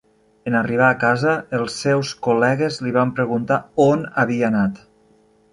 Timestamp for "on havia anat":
3.89-4.85